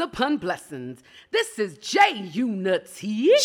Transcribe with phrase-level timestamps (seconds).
[0.00, 1.02] Upon blessings.
[1.32, 3.36] This is J Unit here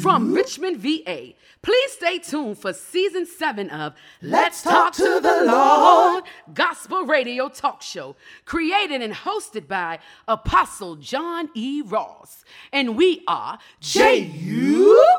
[0.00, 1.34] from Richmond, VA.
[1.62, 7.82] Please stay tuned for season seven of Let's Talk to the Lord Gospel Radio Talk
[7.82, 11.82] Show, created and hosted by Apostle John E.
[11.82, 12.44] Ross.
[12.72, 15.18] And we are J U.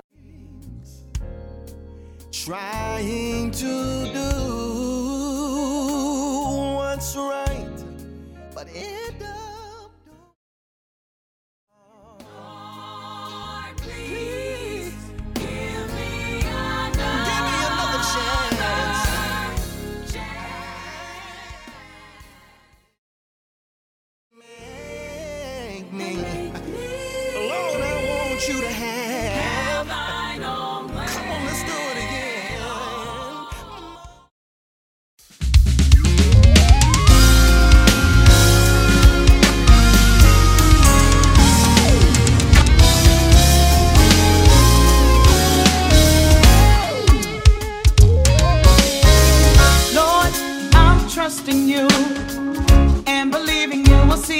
[2.32, 4.34] Trying to do
[6.76, 7.43] what's right,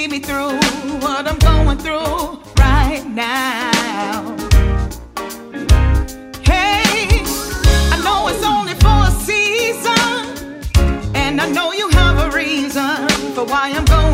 [0.04, 0.52] see me through
[1.00, 4.36] what I'm going through right now.
[6.42, 7.22] Hey,
[7.92, 10.60] I know it's only for a season,
[11.14, 14.13] and I know you have a reason for why I'm going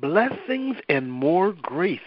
[0.00, 2.00] blessings and more grace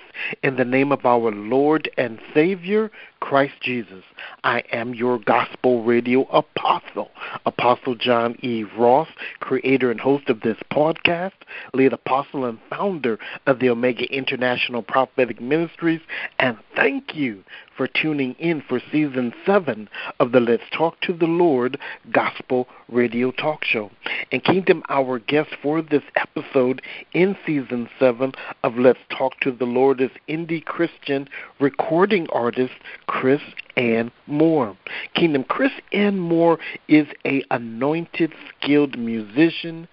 [0.44, 2.90] in the name of our Lord and Savior,
[3.20, 4.04] Christ Jesus.
[4.44, 7.12] I am your gospel radio apostle,
[7.46, 8.64] Apostle John E.
[8.78, 9.10] Ross,
[9.40, 11.34] creator and host of this podcast,
[11.74, 16.02] lead apostle and founder of the Omega International Prophetic Ministries,
[16.40, 17.44] and thank you
[17.82, 19.90] for tuning in for season seven
[20.20, 21.80] of the Let's Talk to the Lord
[22.12, 23.90] Gospel Radio Talk Show.
[24.32, 26.84] And Kingdom, our guest for this episode
[27.14, 28.34] in season seven
[28.64, 31.28] of Let's Talk to the Lord is indie Christian
[31.60, 32.74] recording artist
[33.08, 33.42] Chris
[33.76, 34.78] Ann Moore.
[35.16, 39.88] Kingdom Chris Ann Moore is a anointed, skilled musician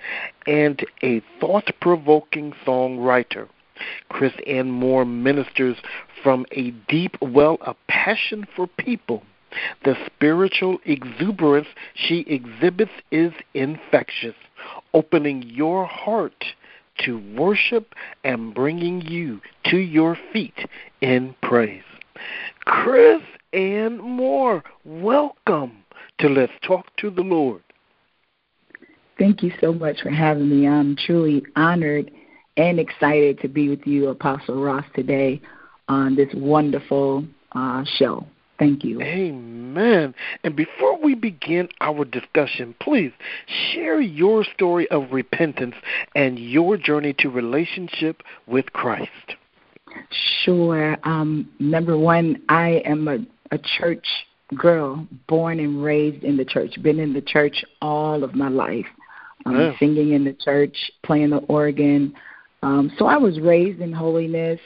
[0.46, 3.48] and a thought-provoking songwriter.
[4.08, 5.76] Chris Ann Moore ministers
[6.22, 9.22] from a deep well of passion for people.
[9.84, 14.34] The spiritual exuberance she exhibits is infectious,
[14.92, 16.44] opening your heart
[17.04, 17.94] to worship
[18.24, 20.68] and bringing you to your feet
[21.00, 21.82] in praise.
[22.64, 23.22] Chris
[23.52, 25.84] Ann Moore, welcome
[26.18, 27.62] to Let's Talk to the Lord.
[29.18, 30.68] Thank you so much for having me.
[30.68, 32.10] I'm truly honored
[32.58, 35.40] and excited to be with you, Apostle Ross, today
[35.88, 38.26] on this wonderful uh, show.
[38.58, 39.00] Thank you.
[39.00, 40.14] Amen.
[40.42, 43.12] And before we begin our discussion, please
[43.72, 45.76] share your story of repentance
[46.16, 49.36] and your journey to relationship with Christ.
[50.42, 50.96] Sure.
[51.04, 53.18] Um, number one, I am a,
[53.52, 54.06] a church
[54.56, 58.86] girl, born and raised in the church, been in the church all of my life,
[59.46, 59.78] um, yeah.
[59.78, 62.12] singing in the church, playing the organ.
[62.62, 64.60] Um, so I was raised in holiness,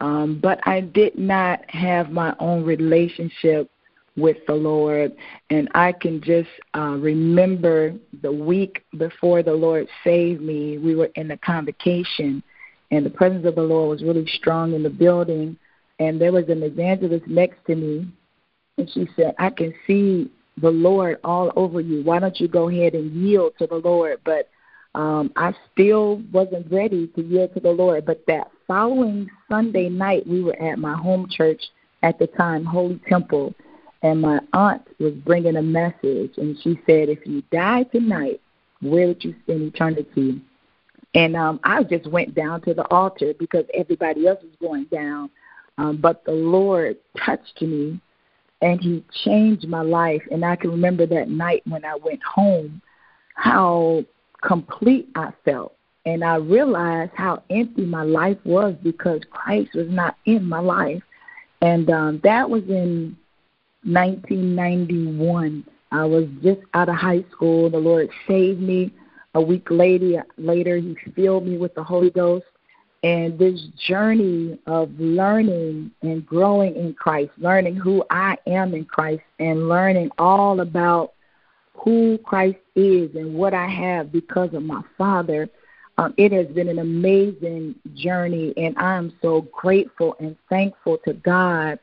[0.00, 3.70] um, but I did not have my own relationship
[4.16, 5.16] with the Lord.
[5.50, 11.10] And I can just uh, remember the week before the Lord saved me, we were
[11.16, 12.42] in a convocation,
[12.90, 15.56] and the presence of the Lord was really strong in the building.
[15.98, 18.08] And there was an evangelist next to me,
[18.78, 22.02] and she said, I can see the Lord all over you.
[22.02, 24.20] Why don't you go ahead and yield to the Lord?
[24.24, 24.48] But
[24.94, 28.04] um, I still wasn't ready to yield to the Lord.
[28.06, 31.62] But that following Sunday night, we were at my home church
[32.02, 33.54] at the time, Holy Temple,
[34.02, 38.40] and my aunt was bringing a message, and she said, "If you die tonight,
[38.80, 40.40] where would you spend eternity?"
[41.14, 45.30] And um, I just went down to the altar because everybody else was going down,
[45.76, 48.00] um, but the Lord touched me,
[48.62, 50.22] and He changed my life.
[50.32, 52.80] And I can remember that night when I went home,
[53.34, 54.04] how
[54.42, 55.74] complete I felt
[56.06, 61.02] and I realized how empty my life was because Christ was not in my life.
[61.60, 63.16] And um, that was in
[63.84, 65.64] 1991.
[65.92, 67.68] I was just out of high school.
[67.68, 68.92] The Lord saved me.
[69.34, 72.46] A week later, later He filled me with the Holy Ghost.
[73.02, 79.22] And this journey of learning and growing in Christ, learning who I am in Christ,
[79.38, 81.12] and learning all about
[81.82, 85.48] who Christ is and what I have because of my Father
[86.00, 91.78] um, it has been an amazing journey, and I'm so grateful and thankful to God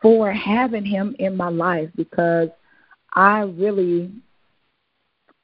[0.00, 2.48] for having Him in my life because
[3.12, 4.10] I really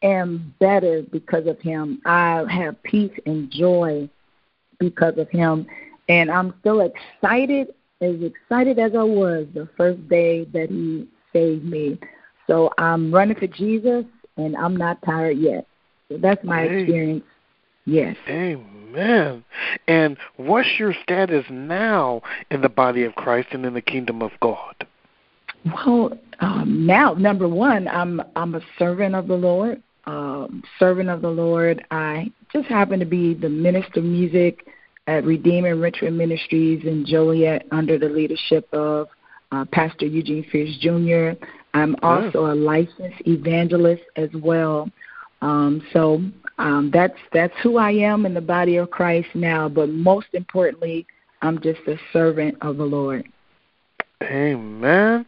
[0.03, 2.01] am better because of Him.
[2.07, 4.09] I have peace and joy
[4.79, 5.67] because of Him,
[6.09, 11.67] and I'm still excited, as excited as I was the first day that He saved
[11.67, 11.99] me.
[12.49, 14.05] So I'm running for Jesus,
[14.37, 15.67] and I'm not tired yet.
[16.09, 17.23] So that's my experience
[17.89, 18.17] Yes.
[18.29, 19.45] Amen.
[19.87, 24.31] And what's your status now in the body of Christ and in the kingdom of
[24.43, 24.87] God?
[25.65, 29.83] Well, um, now number one, I'm I'm a servant of the Lord.
[30.05, 31.83] Um, servant of the Lord.
[31.91, 34.67] I just happen to be the minister of music
[35.07, 39.09] at Redeem Enrichment Ministries in Joliet under the leadership of
[39.51, 41.43] uh, Pastor Eugene Fierce Jr.
[41.75, 44.89] I'm also a licensed evangelist as well.
[45.43, 46.23] Um, so
[46.59, 49.69] um, that's that's who I am in the body of Christ now.
[49.69, 51.07] But most importantly,
[51.43, 53.29] I'm just a servant of the Lord.
[54.23, 55.25] Amen,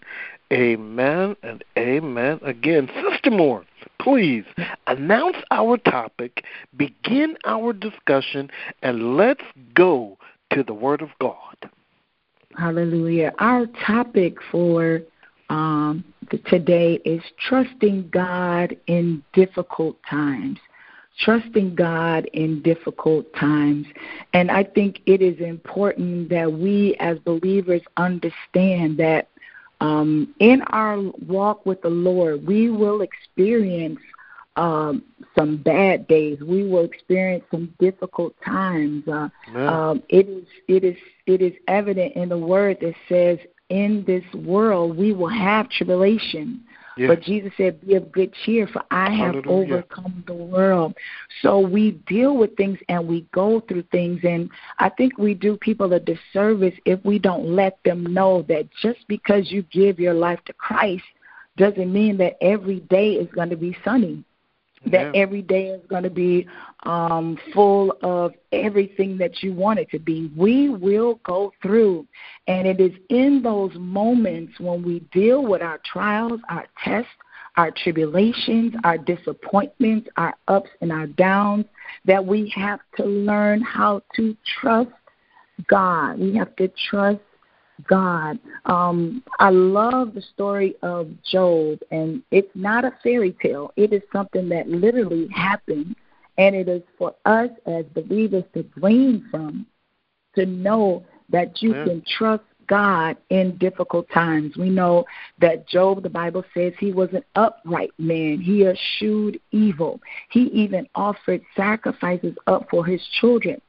[0.52, 2.90] amen, and amen again.
[3.09, 3.64] Sister Moore,
[4.00, 4.44] please
[4.88, 6.44] announce our topic,
[6.76, 8.50] begin our discussion,
[8.82, 9.44] and let's
[9.75, 10.18] go
[10.52, 11.70] to the Word of God.
[12.59, 13.32] Hallelujah.
[13.38, 15.02] Our topic for
[15.50, 16.02] um,
[16.47, 20.59] today is trusting God in difficult times
[21.19, 23.87] trusting God in difficult times.
[24.33, 29.28] And I think it is important that we as believers understand that
[29.80, 34.00] um, in our walk with the Lord, we will experience
[34.57, 35.02] um,
[35.37, 36.38] some bad days.
[36.40, 39.07] We will experience some difficult times.
[39.09, 43.38] Uh, um, it is it is it is evident in the word that says,
[43.70, 46.64] "In this world we will have tribulation."
[46.96, 47.06] Yeah.
[47.06, 49.74] But Jesus said, Be of good cheer, for I have Hallelujah.
[49.74, 50.94] overcome the world.
[51.40, 54.20] So we deal with things and we go through things.
[54.22, 58.68] And I think we do people a disservice if we don't let them know that
[58.82, 61.04] just because you give your life to Christ
[61.56, 64.24] doesn't mean that every day is going to be sunny
[64.87, 65.20] that yeah.
[65.20, 66.46] every day is going to be
[66.84, 70.30] um, full of everything that you want it to be.
[70.37, 72.06] We will go through.
[72.46, 77.10] And it is in those moments when we deal with our trials, our tests,
[77.56, 81.66] our tribulations, our disappointments, our ups and our downs,
[82.04, 84.90] that we have to learn how to trust
[85.66, 86.18] God.
[86.18, 87.20] We have to trust
[87.88, 88.38] God.
[88.66, 93.72] Um, I love the story of Job, and it's not a fairy tale.
[93.76, 95.96] It is something that literally happened,
[96.38, 99.66] and it is for us as believers to glean from,
[100.34, 101.84] to know that you yeah.
[101.84, 104.56] can trust God in difficult times.
[104.56, 105.04] We know
[105.40, 108.40] that Job, the Bible says, he was an upright man.
[108.40, 110.00] He eschewed evil.
[110.30, 113.60] He even offered sacrifices up for his children.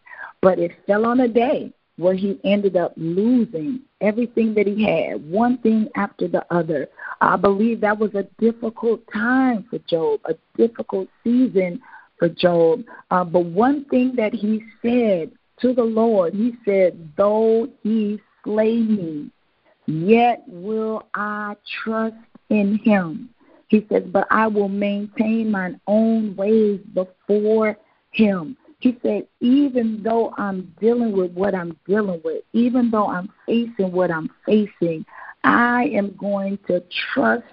[0.41, 5.23] But it fell on a day where he ended up losing everything that he had,
[5.29, 6.87] one thing after the other.
[7.21, 11.79] I believe that was a difficult time for Job, a difficult season
[12.17, 12.83] for Job.
[13.11, 15.31] Uh, but one thing that he said
[15.61, 19.29] to the Lord, he said, Though he slay me,
[19.85, 22.15] yet will I trust
[22.49, 23.29] in him.
[23.67, 27.77] He says, But I will maintain mine own ways before
[28.09, 28.57] him.
[28.81, 33.91] He said, even though I'm dealing with what I'm dealing with, even though I'm facing
[33.91, 35.05] what I'm facing,
[35.43, 36.83] I am going to
[37.13, 37.43] trust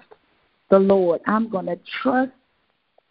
[0.69, 1.21] the Lord.
[1.27, 2.31] I'm going to trust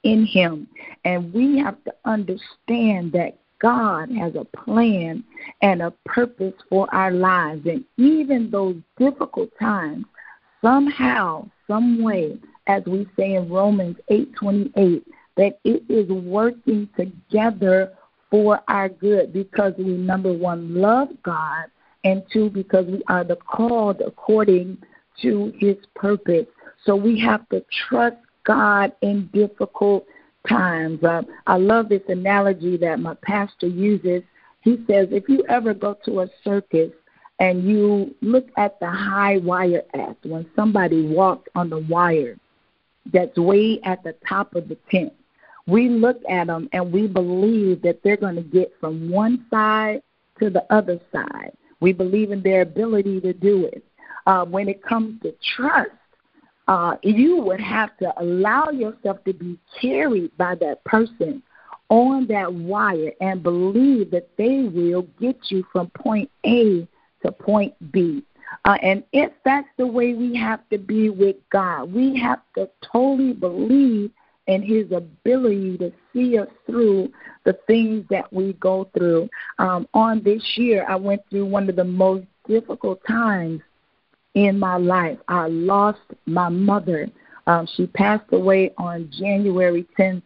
[0.02, 0.66] in Him.
[1.04, 5.22] And we have to understand that God has a plan
[5.62, 7.66] and a purpose for our lives.
[7.66, 10.06] And even those difficult times,
[10.60, 15.04] somehow, some way, as we say in Romans 8:28,
[15.36, 17.92] that it is working together
[18.30, 21.66] for our good because we, number one, love God,
[22.04, 24.78] and two, because we are the called according
[25.22, 26.46] to his purpose.
[26.84, 30.06] So we have to trust God in difficult
[30.48, 31.02] times.
[31.02, 34.22] Uh, I love this analogy that my pastor uses.
[34.62, 36.92] He says, if you ever go to a circus
[37.40, 42.36] and you look at the high wire act, when somebody walks on the wire
[43.12, 45.12] that's way at the top of the tent,
[45.68, 50.02] we look at them and we believe that they're going to get from one side
[50.40, 51.52] to the other side.
[51.80, 53.84] We believe in their ability to do it.
[54.26, 55.90] Uh, when it comes to trust,
[56.68, 61.42] uh, you would have to allow yourself to be carried by that person
[61.90, 66.88] on that wire and believe that they will get you from point A
[67.22, 68.22] to point B.
[68.64, 72.68] Uh, and if that's the way we have to be with God, we have to
[72.90, 74.10] totally believe
[74.48, 77.12] and his ability to see us through
[77.44, 79.28] the things that we go through.
[79.58, 83.60] Um, on this year, I went through one of the most difficult times
[84.34, 85.18] in my life.
[85.28, 87.08] I lost my mother.
[87.46, 90.22] Um, she passed away on January 10th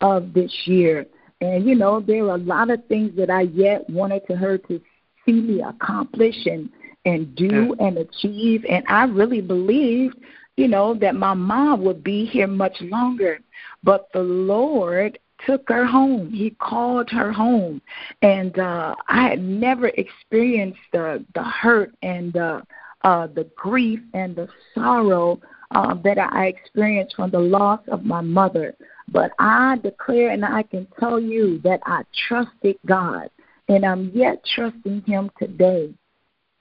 [0.00, 1.06] of this year.
[1.42, 4.56] And, you know, there are a lot of things that I yet wanted to her
[4.56, 4.80] to
[5.26, 6.70] see me accomplish and,
[7.04, 8.64] and do and achieve.
[8.68, 10.16] And I really believed
[10.56, 13.40] you know, that my mom would be here much longer.
[13.82, 16.32] But the Lord took her home.
[16.32, 17.82] He called her home.
[18.22, 22.62] And uh I had never experienced the the hurt and the
[23.02, 25.40] uh the grief and the sorrow
[25.72, 28.74] uh, that I experienced from the loss of my mother.
[29.08, 33.30] But I declare and I can tell you that I trusted God
[33.68, 35.92] and I'm yet trusting him today.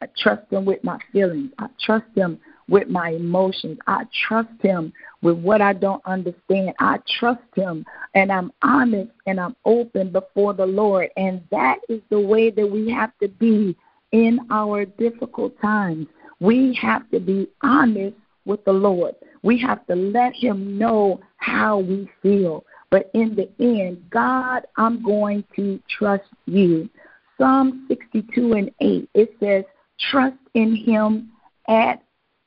[0.01, 1.51] I trust him with my feelings.
[1.59, 3.77] I trust him with my emotions.
[3.87, 4.91] I trust him
[5.21, 6.73] with what I don't understand.
[6.79, 11.09] I trust him and I'm honest and I'm open before the Lord.
[11.17, 13.75] And that is the way that we have to be
[14.11, 16.07] in our difficult times.
[16.39, 19.15] We have to be honest with the Lord.
[19.43, 22.65] We have to let him know how we feel.
[22.89, 26.89] But in the end, God, I'm going to trust you.
[27.37, 29.65] Psalm 62 and 8, it says,
[30.11, 31.31] Trust in him
[31.67, 32.01] at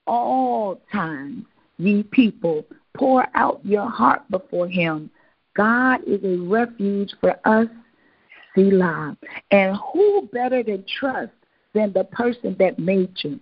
[0.09, 1.45] all times,
[1.79, 2.65] ye people,
[2.97, 5.11] pour out your heart before him.
[5.57, 7.69] God is a refuge for us,
[8.55, 9.17] Selah.
[9.51, 11.33] And who better to trust
[11.75, 13.39] than the person that made you?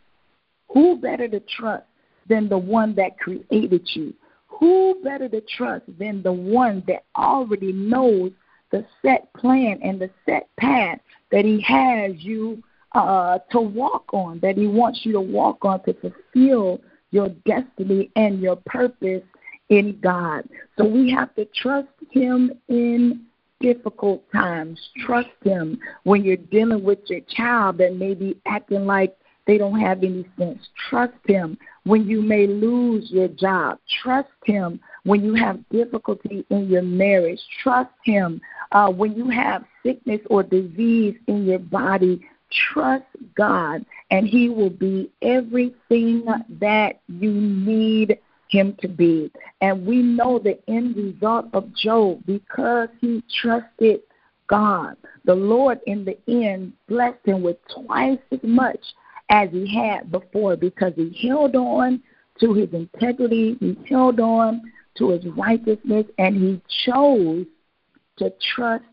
[0.73, 1.85] Who better to trust
[2.29, 4.13] than the one that created you?
[4.59, 8.33] who better to trust than the one that already knows
[8.71, 10.99] the set plan and the set path
[11.31, 12.63] that He has you
[12.97, 18.11] uh, to walk on, that He wants you to walk on to fulfill your destiny
[18.17, 19.23] and your purpose
[19.69, 20.49] in God.
[20.79, 23.27] So we have to trust Him in
[23.61, 24.81] difficult times.
[25.05, 29.79] Trust Him when you're dealing with your child that may be acting like they don't
[29.79, 30.61] have any sense.
[30.89, 33.79] Trust Him when you may lose your job.
[34.03, 37.41] Trust Him when you have difficulty in your marriage.
[37.63, 38.41] Trust Him
[38.73, 42.27] uh, when you have sickness or disease in your body.
[42.51, 43.05] Trust
[43.37, 46.25] God, and He will be everything
[46.61, 49.31] that you need him to be.
[49.61, 54.01] And we know the end result of Job because he trusted
[54.47, 54.97] God.
[55.25, 58.81] The Lord, in the end, blessed him with twice as much
[59.29, 62.03] as he had before because he held on
[62.41, 64.63] to his integrity, he held on
[64.99, 67.47] to his righteousness, and he chose
[68.19, 68.85] to trust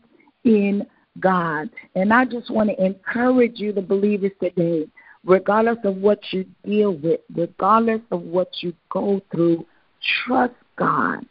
[0.44, 0.84] in
[1.20, 1.70] God.
[1.94, 4.88] And I just want to encourage you, the believers today,
[5.24, 9.66] regardless of what you deal with, regardless of what you go through,
[10.24, 11.24] trust God.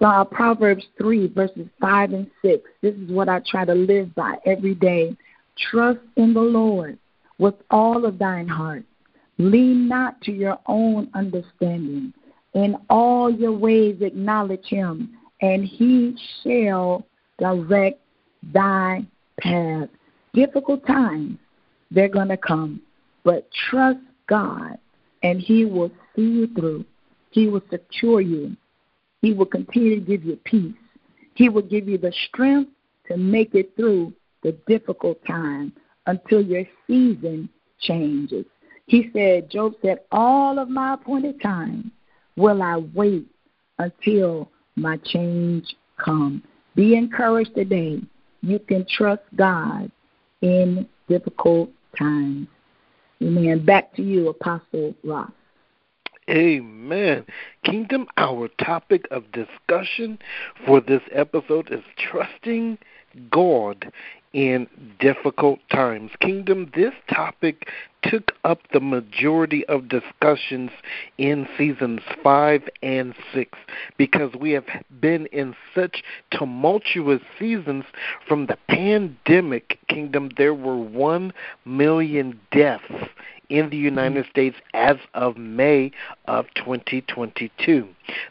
[0.00, 2.62] So uh, Proverbs 3, verses 5 and 6.
[2.80, 5.16] This is what I try to live by every day.
[5.70, 6.98] Trust in the Lord
[7.38, 8.84] with all of thine heart.
[9.38, 12.12] Lean not to your own understanding.
[12.54, 17.06] In all your ways acknowledge him, and he shall
[17.38, 18.00] direct
[18.52, 19.06] thy
[19.40, 19.88] path.
[20.32, 21.38] Difficult times,
[21.90, 22.80] they're going to come.
[23.24, 23.98] But trust
[24.28, 24.78] God,
[25.22, 26.84] and He will see you through.
[27.30, 28.56] He will secure you.
[29.22, 30.74] He will continue to give you peace.
[31.34, 32.70] He will give you the strength
[33.08, 35.72] to make it through the difficult time
[36.06, 37.48] until your season
[37.80, 38.46] changes.
[38.86, 41.92] He said, Job said, All of my appointed time
[42.36, 43.26] will I wait
[43.78, 45.64] until my change
[46.04, 46.42] come.
[46.74, 48.00] Be encouraged today.
[48.42, 49.90] You can trust God
[50.40, 52.48] in difficult times.
[53.22, 53.64] Amen.
[53.64, 55.30] Back to you, Apostle Ross.
[56.28, 57.24] Amen.
[57.64, 60.18] Kingdom, our topic of discussion
[60.64, 62.78] for this episode is trusting
[63.30, 63.92] God
[64.32, 64.66] in
[65.00, 66.10] difficult times.
[66.20, 67.68] Kingdom, this topic
[68.02, 70.70] took up the majority of discussions
[71.18, 73.58] in seasons 5 and 6
[73.98, 74.66] because we have
[75.00, 77.84] been in such tumultuous seasons
[78.26, 79.78] from the pandemic.
[79.88, 81.32] Kingdom, there were 1
[81.64, 82.84] million deaths
[83.50, 83.84] in the mm-hmm.
[83.84, 85.90] United States as of May
[86.26, 87.88] of 2022.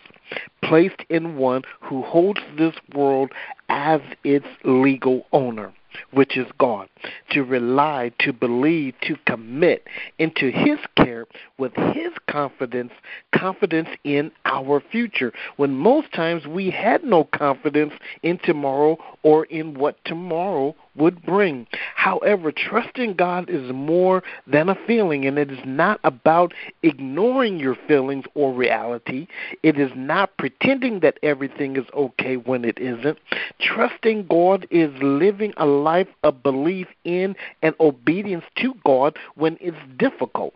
[0.63, 3.32] placed in one who holds this world
[3.69, 5.71] as its legal owner
[6.12, 6.89] which is God,
[7.31, 9.88] to rely, to believe, to commit
[10.19, 11.25] into His care
[11.58, 12.91] with His confidence,
[13.34, 19.73] confidence in our future, when most times we had no confidence in tomorrow or in
[19.75, 21.67] what tomorrow would bring.
[21.95, 26.53] However, trusting God is more than a feeling, and it is not about
[26.84, 29.27] ignoring your feelings or reality.
[29.63, 33.19] It is not pretending that everything is okay when it isn't.
[33.60, 39.77] Trusting God is living a life of belief in and obedience to God when it's
[39.97, 40.53] difficult.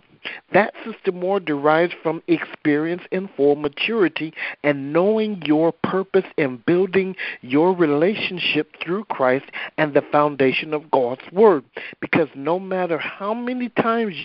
[0.54, 7.16] That, Sister Moore derives from experience in full maturity and knowing your purpose in building
[7.42, 9.46] your relationship through Christ
[9.78, 11.64] and the foundation of God's Word.
[12.00, 14.16] Because no matter how many times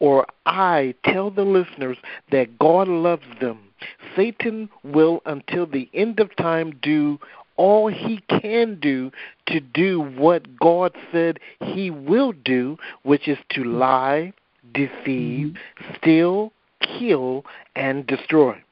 [0.00, 1.98] or I tell the listeners
[2.30, 3.58] that God loves them,
[4.16, 7.18] Satan will, until the end of time, do
[7.56, 9.10] all he can do
[9.46, 14.32] to do what God said he will do, which is to lie,
[14.72, 15.94] deceive, mm-hmm.
[15.96, 17.44] steal, kill,
[17.76, 18.62] and destroy.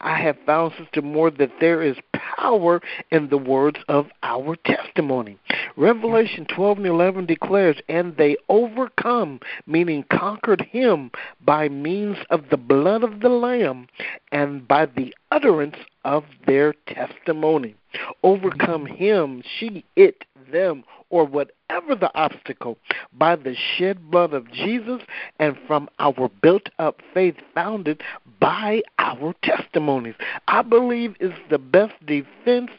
[0.00, 5.36] I have found, Sister Moore, that there is power in the words of our testimony.
[5.76, 11.10] Revelation 12 and 11 declares, And they overcome, meaning conquered him,
[11.44, 13.88] by means of the blood of the Lamb
[14.30, 17.74] and by the utterance of their testimony.
[18.22, 22.76] Overcome him, she, it, them, or whatever the obstacle,
[23.12, 25.00] by the shed blood of Jesus
[25.38, 28.02] and from our built up faith founded
[28.40, 30.14] by our testimonies.
[30.48, 32.70] I believe is the best defense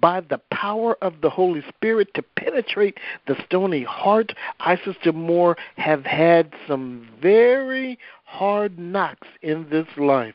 [0.00, 4.32] by the power of the Holy Spirit to penetrate the stony heart.
[4.60, 10.34] I, Sister Moore, have had some very hard knocks in this life.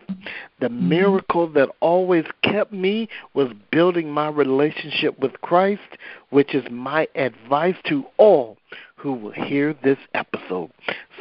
[0.60, 5.98] The miracle that always kept me was building my relationship with Christ,
[6.30, 8.58] which is my advice to all
[8.96, 10.72] who will hear this episode.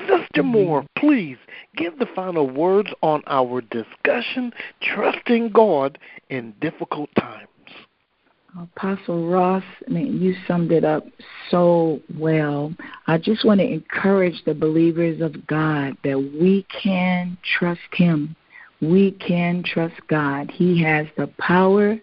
[0.07, 0.43] Sister.
[0.43, 1.37] Moore, please
[1.77, 5.99] give the final words on our discussion, trusting God
[6.31, 7.49] in difficult times.
[8.59, 11.07] Apostle Ross, I mean, you summed it up
[11.51, 12.75] so well.
[13.07, 18.35] I just want to encourage the believers of God that we can trust Him.
[18.81, 20.51] We can trust God.
[20.51, 21.99] He has the power,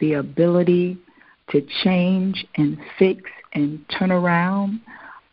[0.00, 0.96] the ability
[1.50, 4.80] to change and fix and turn around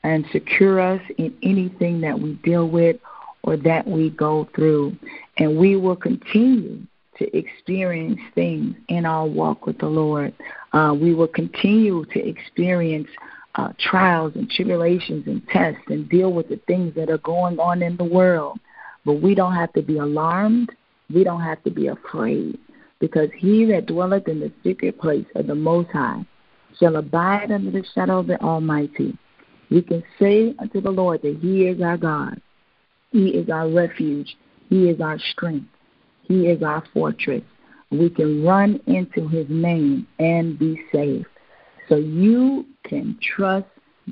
[0.03, 2.97] and secure us in anything that we deal with
[3.43, 4.97] or that we go through.
[5.37, 6.81] And we will continue
[7.19, 10.33] to experience things in our walk with the Lord.
[10.73, 13.07] Uh, we will continue to experience
[13.55, 17.81] uh, trials and tribulations and tests and deal with the things that are going on
[17.81, 18.59] in the world.
[19.05, 20.71] But we don't have to be alarmed.
[21.13, 22.59] We don't have to be afraid.
[22.99, 26.25] Because he that dwelleth in the secret place of the Most High
[26.79, 29.17] shall abide under the shadow of the Almighty.
[29.69, 32.41] We can say unto the Lord that He is our God.
[33.11, 34.35] He is our refuge.
[34.69, 35.67] He is our strength.
[36.27, 37.43] He is our fortress.
[37.89, 41.25] We can run into his name and be safe.
[41.87, 43.67] So you can trust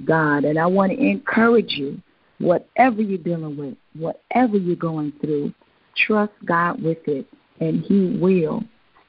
[0.06, 0.45] God.
[0.45, 2.01] And I want to encourage you,
[2.39, 5.54] whatever you're dealing with, whatever you're going through,
[5.95, 7.25] trust God with it,
[7.60, 8.63] and he will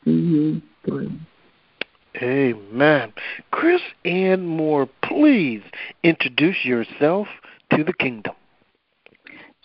[0.05, 1.13] see you through.
[2.17, 3.13] Amen.
[3.51, 5.63] Chris Ann Moore, please
[6.03, 7.29] introduce yourself
[7.73, 8.35] to the kingdom.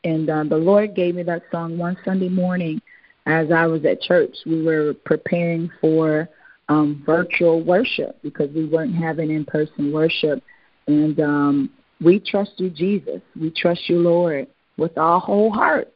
[0.03, 2.81] and um, the Lord gave me that song one Sunday morning
[3.25, 6.27] as I was at church, we were preparing for
[6.69, 10.43] um, virtual worship because we weren't having in person worship.
[10.87, 13.21] And um, we trust you, Jesus.
[13.39, 15.91] We trust you, Lord, with our whole hearts.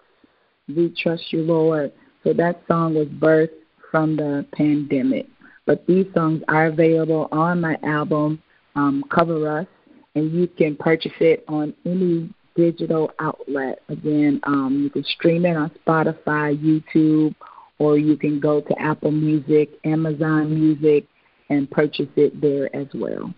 [0.68, 1.92] We trust you, Lord.
[2.24, 3.50] So that song was birthed
[3.92, 5.28] from the pandemic.
[5.66, 8.42] But these songs are available on my album,
[8.76, 9.68] um, Cover Us,
[10.14, 13.82] and you can purchase it on any digital outlet.
[13.90, 17.36] Again, um, you can stream it on Spotify, YouTube,
[17.80, 21.06] or you can go to Apple Music, Amazon Music,
[21.50, 23.34] and purchase it there as well.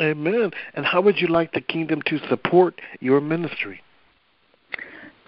[0.00, 0.50] Amen.
[0.74, 3.82] And how would you like the kingdom to support your ministry?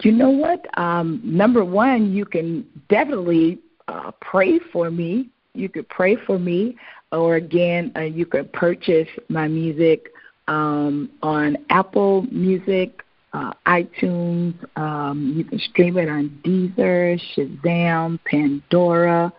[0.01, 0.65] You know what?
[0.77, 5.29] Um, number one, you can definitely uh, pray for me.
[5.53, 6.75] You could pray for me,
[7.11, 10.11] or again, uh, you could purchase my music
[10.47, 13.02] um, on Apple Music,
[13.33, 14.55] uh, iTunes.
[14.77, 19.33] Um, you can stream it on Deezer, Shazam, Pandora.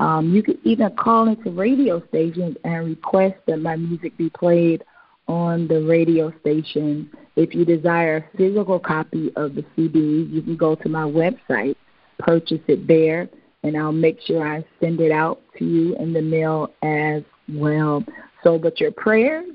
[0.00, 4.84] Um, you can even call into radio stations and request that my music be played
[5.26, 7.10] on the radio station.
[7.36, 11.76] If you desire a physical copy of the CD, you can go to my website,
[12.18, 13.28] purchase it there,
[13.62, 18.04] and I'll make sure I send it out to you in the mail as well.
[18.44, 19.48] So, but your prayers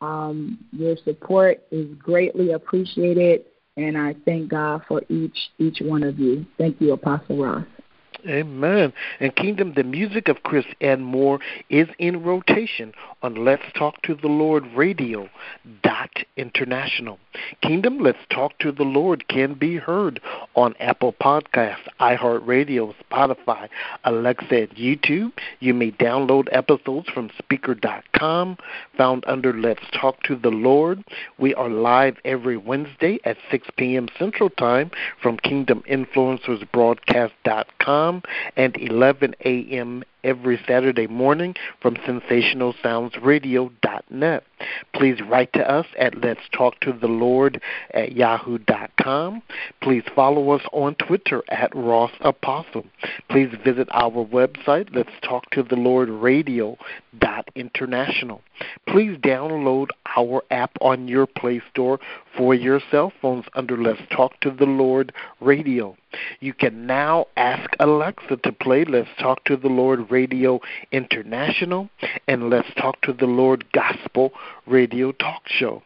[0.00, 3.44] um, your support is greatly appreciated,
[3.76, 6.44] and I thank God for each each one of you.
[6.58, 7.64] Thank you, Apostle Ross.
[8.28, 8.92] Amen.
[9.20, 11.38] And Kingdom, the music of Chris and more
[11.70, 15.28] is in rotation on Let's Talk to the Lord Radio
[15.82, 17.20] dot international.
[17.62, 20.20] Kingdom, Let's Talk to the Lord can be heard
[20.54, 23.68] on Apple Podcasts, iHeartRadio, Spotify,
[24.04, 25.32] Alexa, YouTube.
[25.60, 28.56] You may download episodes from Spreaker.com,
[28.96, 31.04] found under Let's Talk to the Lord.
[31.38, 34.08] We are live every Wednesday at 6 p.m.
[34.18, 34.90] Central Time
[35.22, 38.15] from KingdomInfluencersBroadcast.com
[38.56, 44.44] and 11 a.m every Saturday morning from sensationalsoundsradio.net.
[44.94, 47.60] Please write to us at Let's Talk to the Lord
[47.92, 49.42] at yahoo.com.
[49.82, 52.86] Please follow us on Twitter at Ross Apostle.
[53.30, 56.76] Please visit our website, Let's Talk to the Lord Radio
[57.56, 58.42] international.
[58.86, 61.98] Please download our app on your Play Store
[62.36, 65.96] for your cell phones under Let's Talk to the Lord Radio.
[66.40, 70.60] You can now ask Alexa to play Let's Talk to the Lord Radio
[70.92, 71.90] International
[72.28, 74.32] and Let's Talk to the Lord Gospel
[74.66, 75.82] Radio Talk Show.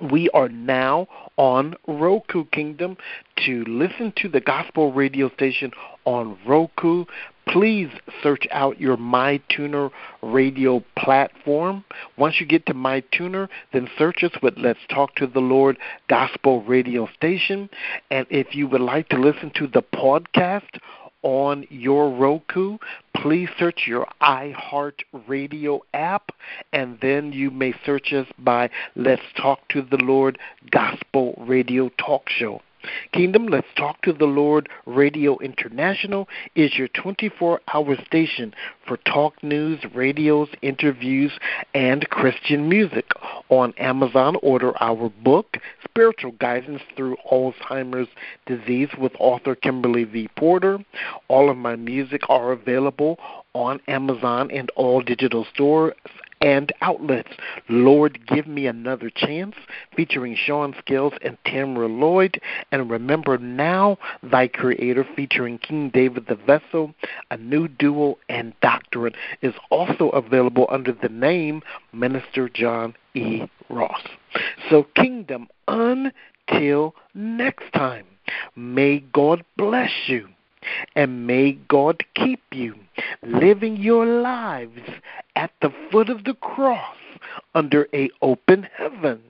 [0.00, 2.96] We are now on Roku Kingdom
[3.44, 5.72] to listen to the gospel radio station
[6.06, 7.04] on Roku.
[7.46, 7.90] Please
[8.22, 9.90] search out your MyTuner
[10.22, 11.84] radio platform.
[12.16, 15.76] Once you get to MyTuner, then search us with Let's Talk to the Lord
[16.08, 17.68] Gospel Radio Station.
[18.10, 20.78] And if you would like to listen to the podcast
[21.22, 22.78] on your Roku,
[23.14, 26.32] please search your iHeart Radio app,
[26.72, 30.38] and then you may search us by Let's Talk to the Lord
[30.70, 32.62] Gospel Radio Talk Show.
[33.12, 38.54] Kingdom Let's Talk to the Lord Radio International is your 24 hour station
[38.86, 41.32] for talk news, radios, interviews,
[41.74, 43.06] and Christian music.
[43.48, 48.08] On Amazon, order our book, Spiritual Guidance Through Alzheimer's
[48.46, 50.28] Disease, with author Kimberly V.
[50.36, 50.78] Porter.
[51.28, 53.18] All of my music are available
[53.52, 55.94] on Amazon and all digital stores
[56.40, 57.32] and outlets.
[57.68, 59.54] Lord, give me another chance,
[59.94, 62.40] featuring Sean Scales and Tamara Lloyd.
[62.72, 66.94] And remember now, thy creator, featuring King David the Vessel,
[67.30, 73.42] a new duo and doctrine is also available under the name Minister John E.
[73.68, 74.02] Ross.
[74.70, 78.06] So, kingdom, until next time,
[78.56, 80.28] may God bless you.
[80.96, 82.74] And may God keep you
[83.22, 84.80] living your lives
[85.36, 86.96] at the foot of the cross
[87.54, 89.20] under a open heaven.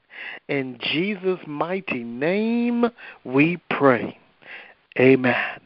[0.48, 2.86] In Jesus' mighty name
[3.24, 4.18] we pray.
[4.98, 5.60] Amen.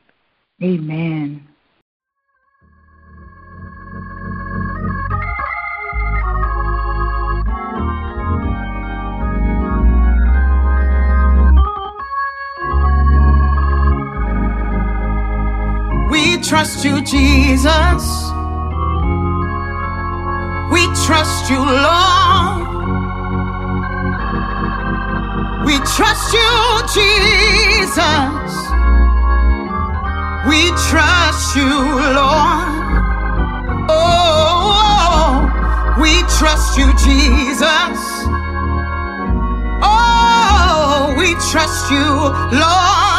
[0.63, 1.49] Amen.
[16.49, 18.05] Trust you, Jesus.
[20.71, 22.67] We trust you, Lord.
[25.65, 26.53] We trust you,
[26.93, 28.53] Jesus.
[30.47, 31.73] We trust you,
[32.19, 32.69] Lord.
[33.89, 35.49] Oh,
[35.99, 37.99] we trust you, Jesus.
[39.83, 42.05] Oh, we trust you,
[42.59, 43.14] Lord.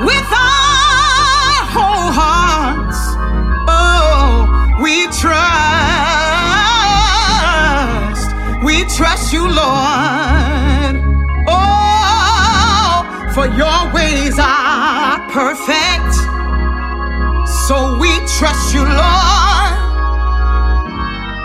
[0.00, 3.00] With our whole hearts.
[3.68, 4.48] Oh,
[4.82, 5.44] we trust,
[8.64, 10.96] we trust you, Lord.
[11.48, 16.14] Oh, for your ways are perfect.
[17.68, 19.72] So we trust you, Lord.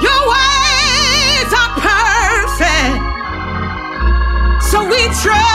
[0.01, 3.03] Your ways are perfect.
[4.71, 5.54] So we trust